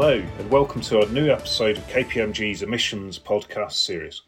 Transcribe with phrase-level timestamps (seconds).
[0.00, 4.22] Hello, and welcome to our new episode of KPMG's Emissions podcast series.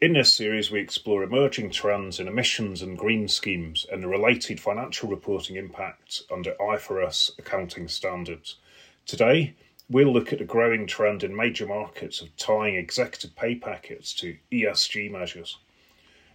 [0.00, 4.58] In this series, we explore emerging trends in emissions and green schemes and the related
[4.58, 8.56] financial reporting impacts under IFRS accounting standards.
[9.06, 9.54] Today,
[9.88, 14.36] we'll look at the growing trend in major markets of tying executive pay packets to
[14.50, 15.56] ESG measures.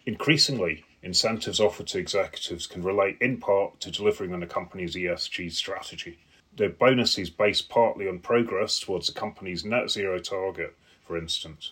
[0.06, 5.52] Increasingly, incentives offered to executives can relate in part to delivering on a company's ESG
[5.52, 6.20] strategy
[6.58, 10.76] the bonus is based partly on progress towards the company's net zero target,
[11.06, 11.72] for instance.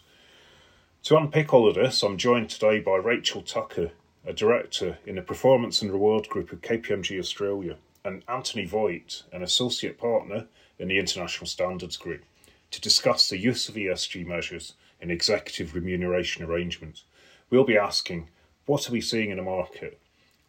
[1.04, 3.92] To unpick all of this, I'm joined today by Rachel Tucker,
[4.26, 9.42] a director in the Performance and Reward Group of KPMG Australia, and Anthony Voigt, an
[9.42, 10.46] associate partner
[10.78, 12.24] in the International Standards Group,
[12.70, 17.06] to discuss the use of ESG measures in executive remuneration arrangements.
[17.50, 18.30] We'll be asking
[18.68, 20.00] what are we seeing in the market?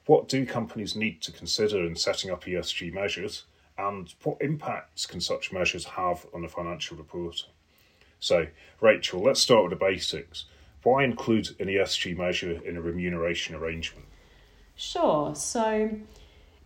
[0.05, 3.45] What do companies need to consider in setting up ESG measures?
[3.79, 7.47] And what impacts can such measures have on the financial reporter?
[8.21, 8.47] So,
[8.81, 10.47] Rachel, let's start with the basics.
[10.83, 14.07] Why include an ESG measure in a remuneration arrangement?
[14.77, 15.35] Sure.
[15.35, 15.91] So,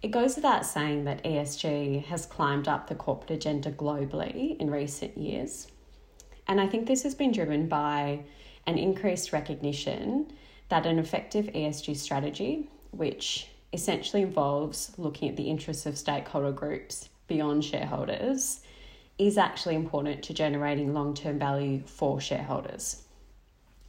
[0.02, 5.16] it goes without saying that ESG has climbed up the corporate agenda globally in recent
[5.16, 5.68] years.
[6.46, 8.20] And I think this has been driven by
[8.66, 10.32] an increased recognition
[10.68, 17.08] that an effective ESG strategy, which essentially involves looking at the interests of stakeholder groups
[17.26, 18.60] beyond shareholders,
[19.18, 23.04] is actually important to generating long term value for shareholders.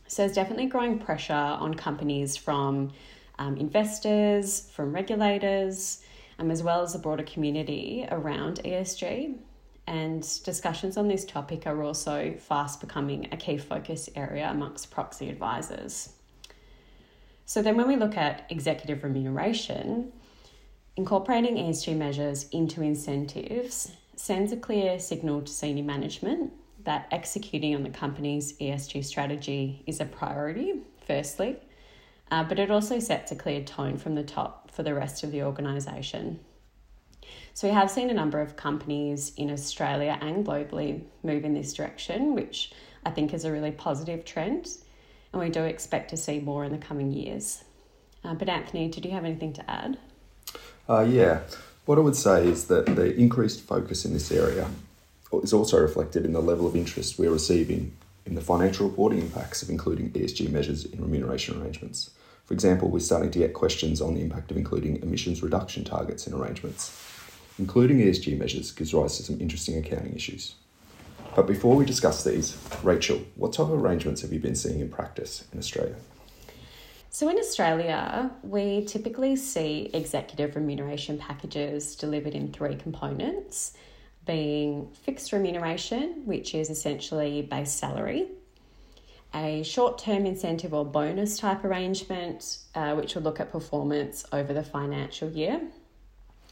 [0.07, 2.91] So there's definitely growing pressure on companies from
[3.39, 6.03] um, investors, from regulators,
[6.37, 9.37] um, as well as the broader community around ESG.
[9.87, 15.29] And discussions on this topic are also fast becoming a key focus area amongst proxy
[15.29, 16.13] advisors.
[17.45, 20.11] So then when we look at executive remuneration,
[20.95, 27.83] incorporating ESG measures into incentives sends a clear signal to senior management that executing on
[27.83, 31.57] the company's ESG strategy is a priority, firstly,
[32.31, 35.31] uh, but it also sets a clear tone from the top for the rest of
[35.31, 36.39] the organisation.
[37.53, 41.73] So, we have seen a number of companies in Australia and globally move in this
[41.73, 42.71] direction, which
[43.05, 44.69] I think is a really positive trend
[45.33, 47.63] and we do expect to see more in the coming years.
[48.23, 49.97] Uh, but Anthony, did you have anything to add?
[50.87, 51.41] Uh, yeah,
[51.85, 54.69] what I would say is that the increased focus in this area
[55.41, 59.63] is also reflected in the level of interest we're receiving in the financial reporting impacts
[59.63, 62.11] of including ESG measures in remuneration arrangements.
[62.45, 66.27] For example, we're starting to get questions on the impact of including emissions reduction targets
[66.27, 66.97] in arrangements.
[67.57, 70.55] Including ESG measures gives rise to some interesting accounting issues.
[71.35, 74.89] But before we discuss these, Rachel, what type of arrangements have you been seeing in
[74.89, 75.95] practice in Australia?
[77.09, 83.73] So, in Australia, we typically see executive remuneration packages delivered in three components
[84.25, 88.27] being fixed remuneration, which is essentially base salary,
[89.33, 94.53] a short term incentive or bonus type arrangement, uh, which will look at performance over
[94.53, 95.61] the financial year,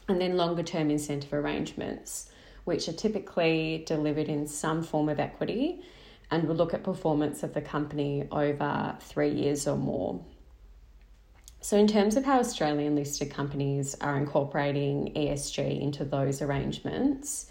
[0.08, 2.30] and then longer term incentive arrangements
[2.64, 5.82] which are typically delivered in some form of equity
[6.30, 10.24] and will look at performance of the company over three years or more.
[11.62, 17.50] So, in terms of how Australian listed companies are incorporating ESG into those arrangements,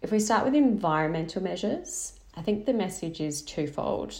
[0.00, 4.14] if we start with environmental measures, I think the message is twofold.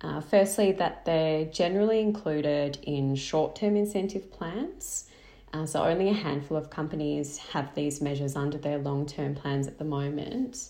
[0.00, 5.08] Uh, firstly, that they're generally included in short term incentive plans
[5.56, 9.66] uh, so, only a handful of companies have these measures under their long term plans
[9.66, 10.68] at the moment.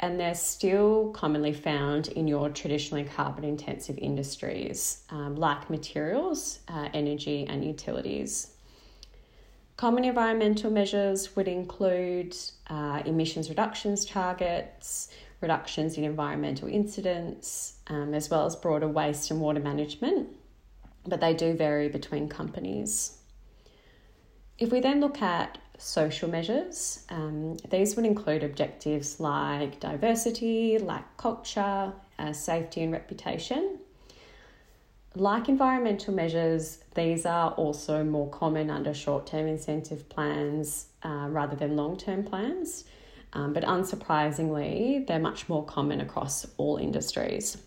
[0.00, 6.88] And they're still commonly found in your traditionally carbon intensive industries um, like materials, uh,
[6.92, 8.48] energy, and utilities.
[9.76, 12.36] Common environmental measures would include
[12.68, 15.08] uh, emissions reductions targets,
[15.40, 20.28] reductions in environmental incidents, um, as well as broader waste and water management,
[21.06, 23.15] but they do vary between companies.
[24.58, 31.04] If we then look at social measures, um, these would include objectives like diversity, like
[31.18, 33.78] culture, uh, safety, and reputation.
[35.14, 41.56] Like environmental measures, these are also more common under short term incentive plans uh, rather
[41.56, 42.84] than long term plans.
[43.32, 47.58] Um, but unsurprisingly, they're much more common across all industries.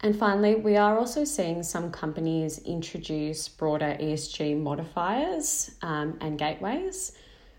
[0.00, 7.12] And finally, we are also seeing some companies introduce broader ESG modifiers um, and gateways,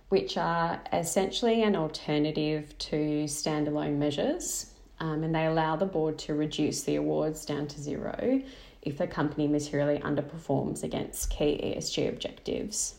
[0.07, 4.67] which are essentially an alternative to standalone measures.
[5.01, 8.41] Um, and they allow the board to reduce the awards down to zero
[8.81, 12.95] if the company materially underperforms against key ESG objectives.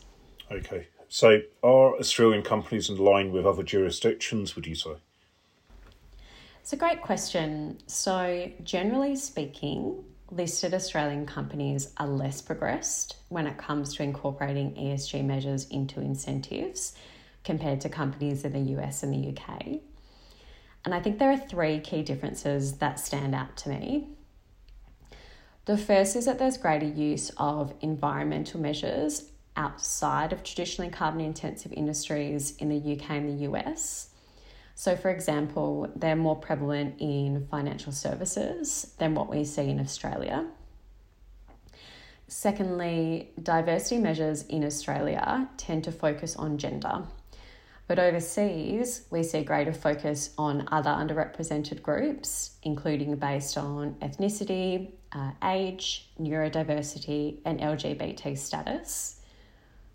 [0.51, 4.95] Okay, So, are Australian companies in line with other jurisdictions, would you say?
[6.61, 7.79] It's a great question.
[7.87, 15.25] So, generally speaking, listed Australian companies are less progressed when it comes to incorporating ESG
[15.25, 16.93] measures into incentives
[17.43, 19.79] compared to companies in the US and the UK.
[20.85, 24.09] And I think there are three key differences that stand out to me.
[25.65, 31.73] The first is that there's greater use of environmental measures outside of traditionally carbon intensive
[31.73, 34.10] industries in the UK and the US.
[34.75, 40.47] So, for example, they're more prevalent in financial services than what we see in Australia.
[42.27, 47.03] Secondly, diversity measures in Australia tend to focus on gender.
[47.87, 55.31] But overseas, we see greater focus on other underrepresented groups, including based on ethnicity, uh,
[55.43, 59.20] age, neurodiversity, and LGBT status.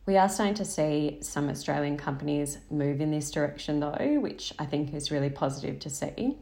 [0.07, 4.65] We are starting to see some Australian companies move in this direction, though, which I
[4.65, 6.37] think is really positive to see.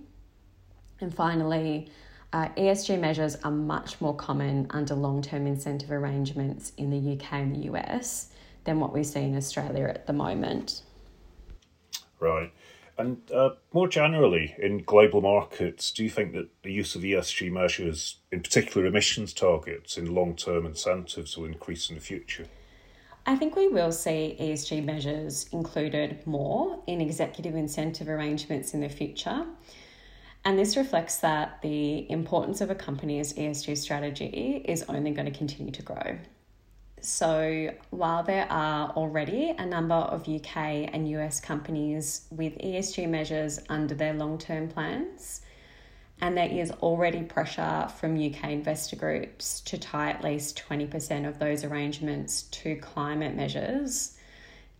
[1.00, 1.90] And finally,
[2.34, 7.32] uh, ESG measures are much more common under long term incentive arrangements in the UK
[7.32, 8.28] and the US
[8.64, 10.82] than what we see in Australia at the moment.
[12.20, 12.52] Right.
[12.98, 17.50] And uh, more generally, in global markets, do you think that the use of ESG
[17.50, 22.46] measures, in particular emissions targets, in long term incentives will increase in the future?
[23.26, 28.88] I think we will see ESG measures included more in executive incentive arrangements in the
[28.88, 29.46] future.
[30.44, 35.36] And this reflects that the importance of a company's ESG strategy is only going to
[35.36, 36.18] continue to grow.
[37.00, 40.56] So, while there are already a number of UK
[40.92, 45.40] and US companies with ESG measures under their long term plans,
[46.20, 51.38] and there is already pressure from UK investor groups to tie at least 20% of
[51.38, 54.16] those arrangements to climate measures,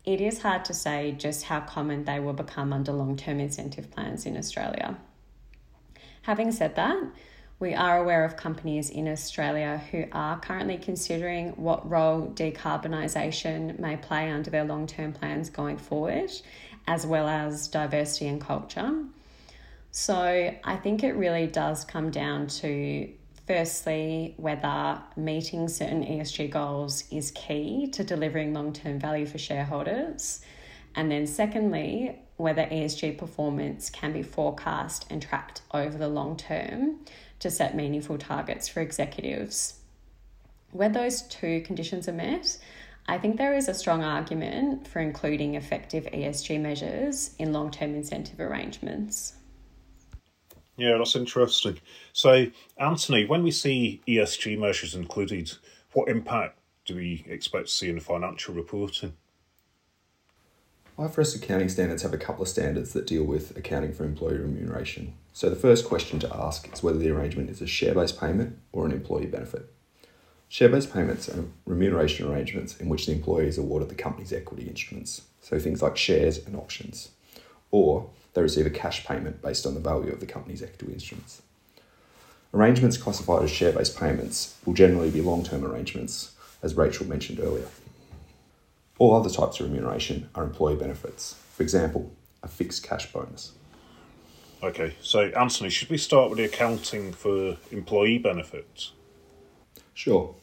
[0.04, 3.90] it is hard to say just how common they will become under long term incentive
[3.90, 4.96] plans in Australia.
[6.22, 7.02] Having said that,
[7.58, 13.96] we are aware of companies in Australia who are currently considering what role decarbonisation may
[13.96, 16.30] play under their long term plans going forward,
[16.86, 19.04] as well as diversity and culture.
[19.96, 23.08] So I think it really does come down to
[23.46, 30.40] firstly whether meeting certain ESG goals is key to delivering long term value for shareholders.
[30.96, 36.98] And then, secondly, whether ESG performance can be forecast and tracked over the long term
[37.38, 39.78] to set meaningful targets for executives.
[40.72, 42.58] Where those two conditions are met,
[43.06, 47.94] I think there is a strong argument for including effective ESG measures in long term
[47.94, 49.34] incentive arrangements.
[50.76, 51.78] Yeah, that's interesting.
[52.12, 52.46] So,
[52.78, 55.52] Anthony, when we see ESG measures included,
[55.92, 59.14] what impact do we expect to see in financial reporting?
[60.98, 65.14] IFRS accounting standards have a couple of standards that deal with accounting for employee remuneration.
[65.32, 68.58] So, the first question to ask is whether the arrangement is a share based payment
[68.72, 69.72] or an employee benefit.
[70.48, 74.68] Share based payments are remuneration arrangements in which the employee is awarded the company's equity
[74.68, 77.10] instruments, so things like shares and options,
[77.72, 81.42] or they receive a cash payment based on the value of the company's equity instruments.
[82.52, 87.40] Arrangements classified as share based payments will generally be long term arrangements, as Rachel mentioned
[87.40, 87.68] earlier.
[88.98, 92.12] All other types of remuneration are employee benefits, for example,
[92.42, 93.52] a fixed cash bonus.
[94.62, 98.92] Okay, so Anthony, should we start with the accounting for employee benefits?
[99.94, 100.34] Sure.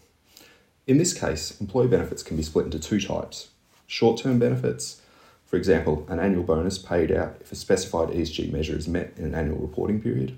[0.85, 3.49] In this case, employee benefits can be split into two types
[3.87, 5.00] short term benefits
[5.51, 9.25] for example, an annual bonus paid out if a specified ESG measure is met in
[9.25, 10.37] an annual reporting period,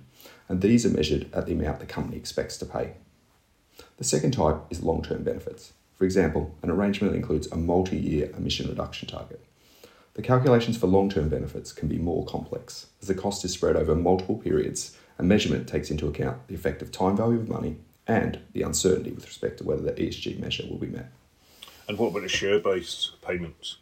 [0.49, 2.93] and these are measured at the amount the company expects to pay.
[3.97, 5.73] The second type is long term benefits.
[5.93, 9.39] For example, an arrangement that includes a multi year emission reduction target.
[10.15, 13.75] The calculations for long term benefits can be more complex, as the cost is spread
[13.75, 17.75] over multiple periods and measurement takes into account the effective time value of money
[18.07, 21.11] and the uncertainty with respect to whether the ESG measure will be met.
[21.87, 23.77] And what about the share based payments?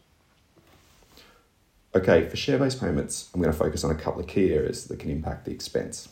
[1.94, 4.86] Okay, for share based payments, I'm going to focus on a couple of key areas
[4.86, 6.08] that can impact the expense.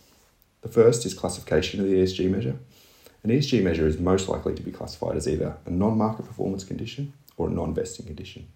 [0.62, 2.58] The first is classification of the ESG measure.
[3.24, 6.66] An ESG measure is most likely to be classified as either a non market performance
[6.66, 8.50] condition or a non vesting condition.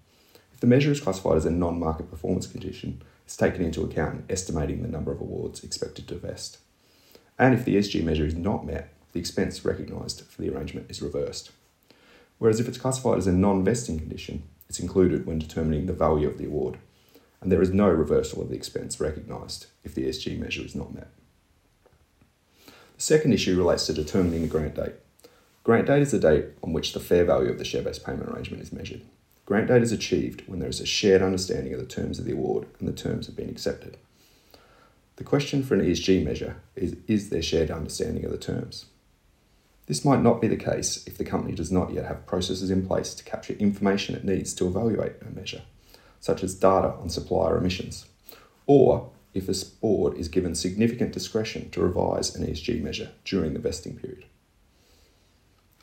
[0.54, 4.16] If the measure is classified as a non market performance condition, it's taken into account
[4.16, 6.58] in estimating the number of awards expected to vest.
[7.40, 11.02] And if the ESG measure is not met, the expense recognised for the arrangement is
[11.02, 11.52] reversed.
[12.38, 16.28] Whereas if it's classified as a non vesting condition, it's included when determining the value
[16.28, 16.80] of the award
[17.44, 20.96] and there is no reversal of the expense recognised if the ESG measure is not
[20.96, 21.10] met.
[22.66, 22.72] The
[23.02, 24.94] second issue relates to determining the grant date.
[25.66, 28.30] Grant date is the date on which the fair value of the share based payment
[28.30, 29.02] arrangement is measured.
[29.46, 32.32] Grant date is achieved when there is a shared understanding of the terms of the
[32.32, 33.98] award and the terms have been accepted.
[35.18, 38.86] The question for an ESG measure is Is there shared understanding of the terms?
[39.88, 42.88] This might not be the case if the company does not yet have processes in
[42.88, 45.64] place to capture information it needs to evaluate a measure,
[46.24, 48.06] such as data on supplier emissions,
[48.66, 53.60] or if a board is given significant discretion to revise an ESG measure during the
[53.60, 54.24] vesting period.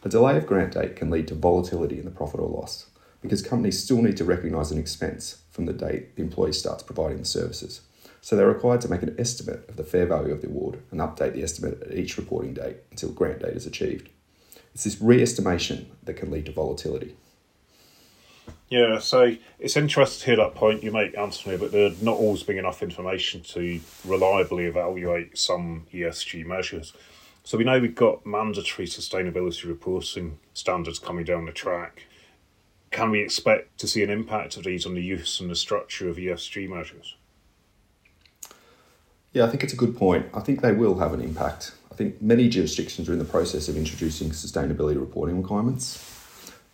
[0.02, 2.86] A delay of grant date can lead to volatility in the profit or loss
[3.20, 7.18] because companies still need to recognise an expense from the date the employee starts providing
[7.18, 7.82] the services.
[8.22, 11.00] So they're required to make an estimate of the fair value of the award and
[11.00, 14.08] update the estimate at each reporting date until grant date is achieved.
[14.72, 17.14] It's this re-estimation that can lead to volatility.
[18.68, 22.42] Yeah, so it's interesting to hear that point you make, Anthony, but there not always
[22.42, 26.92] being enough information to reliably evaluate some ESG measures.
[27.42, 32.06] So we know we've got mandatory sustainability reporting standards coming down the track.
[32.90, 36.08] Can we expect to see an impact of these on the use and the structure
[36.08, 37.16] of ESG measures?
[39.32, 40.26] Yeah, I think it's a good point.
[40.34, 41.72] I think they will have an impact.
[41.90, 46.19] I think many jurisdictions are in the process of introducing sustainability reporting requirements.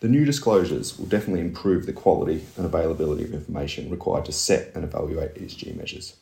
[0.01, 4.71] The new disclosures will definitely improve the quality and availability of information required to set
[4.75, 6.17] and evaluate ESG measures.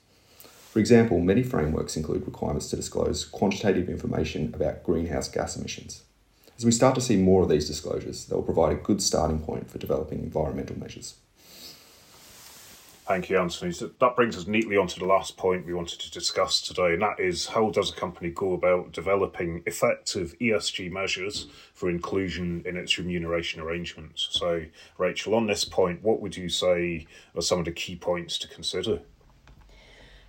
[0.70, 6.04] For example, many frameworks include requirements to disclose quantitative information about greenhouse gas emissions.
[6.56, 9.40] As we start to see more of these disclosures, they will provide a good starting
[9.40, 11.16] point for developing environmental measures.
[13.06, 13.70] Thank you, Anthony.
[13.72, 17.02] So that brings us neatly onto the last point we wanted to discuss today, and
[17.02, 22.78] that is how does a company go about developing effective ESG measures for inclusion in
[22.78, 24.28] its remuneration arrangements?
[24.30, 24.64] So,
[24.96, 27.06] Rachel, on this point, what would you say
[27.36, 29.00] are some of the key points to consider?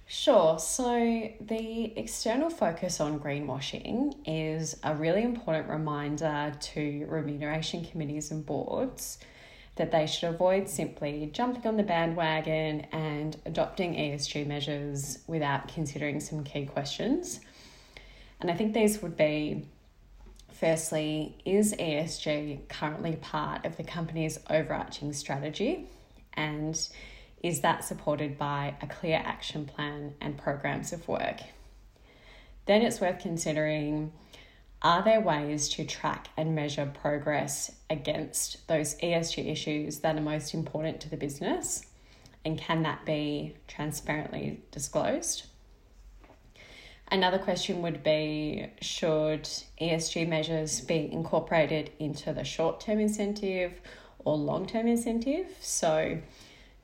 [0.06, 0.60] Sure.
[0.60, 8.46] So, the external focus on greenwashing is a really important reminder to remuneration committees and
[8.46, 9.20] boards
[9.76, 16.20] that they should avoid simply jumping on the bandwagon and adopting ESG measures without considering
[16.20, 17.42] some key questions.
[18.40, 19.66] And I think these would be
[20.54, 25.90] firstly, is ESG currently part of the company's overarching strategy?
[26.34, 26.76] And
[27.44, 31.42] is that supported by a clear action plan and programs of work?
[32.66, 34.12] Then it's worth considering
[34.82, 40.54] are there ways to track and measure progress against those ESG issues that are most
[40.54, 41.86] important to the business?
[42.44, 45.48] And can that be transparently disclosed?
[47.12, 49.44] Another question would be Should
[49.80, 53.74] ESG measures be incorporated into the short term incentive
[54.20, 55.48] or long term incentive?
[55.62, 56.20] So,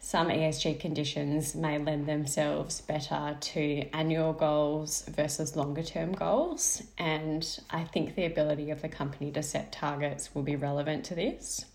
[0.03, 6.81] some ESG conditions may lend themselves better to annual goals versus longer term goals.
[6.97, 11.15] And I think the ability of the company to set targets will be relevant to
[11.15, 11.65] this.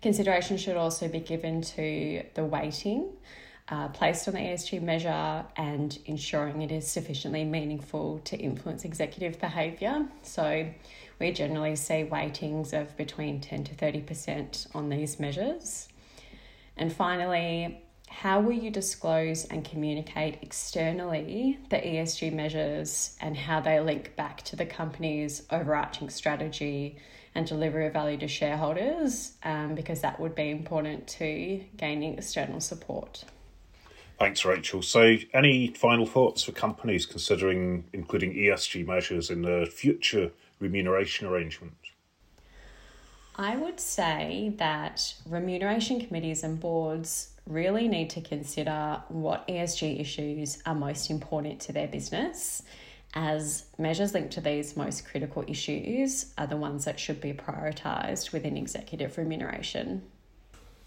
[0.00, 3.10] Consideration should also be given to the weighting
[3.68, 9.38] uh, placed on the ESG measure and ensuring it is sufficiently meaningful to influence executive
[9.38, 10.06] behaviour.
[10.22, 10.66] So,
[11.18, 15.88] we generally see weightings of between 10 to 30% on these measures.
[16.76, 23.80] And finally, how will you disclose and communicate externally the ESG measures and how they
[23.80, 26.98] link back to the company's overarching strategy
[27.34, 29.32] and delivery of value to shareholders?
[29.42, 33.24] Um, because that would be important to gaining external support.
[34.18, 34.82] Thanks, Rachel.
[34.82, 41.81] So, any final thoughts for companies considering including ESG measures in their future remuneration arrangements?
[43.36, 50.62] I would say that remuneration committees and boards really need to consider what ESG issues
[50.66, 52.62] are most important to their business,
[53.14, 58.32] as measures linked to these most critical issues are the ones that should be prioritised
[58.32, 60.02] within executive remuneration.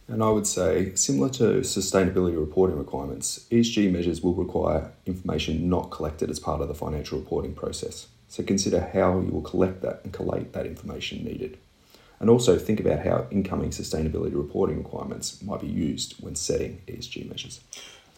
[0.07, 5.89] And I would say, similar to sustainability reporting requirements, ESG measures will require information not
[5.89, 8.07] collected as part of the financial reporting process.
[8.27, 11.57] So consider how you will collect that and collate that information needed
[12.19, 17.29] and also think about how incoming sustainability reporting requirements might be used when setting ESG
[17.29, 17.61] measures.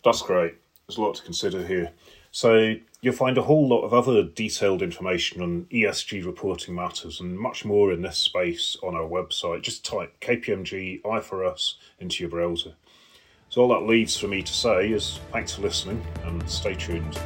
[0.03, 0.55] That's great.
[0.87, 1.91] There's a lot to consider here.
[2.31, 7.37] So you'll find a whole lot of other detailed information on ESG reporting matters and
[7.37, 9.63] much more in this space on our website.
[9.63, 12.73] Just type KPMG IFRS into your browser.
[13.49, 17.17] So all that leaves for me to say is thanks for listening and stay tuned.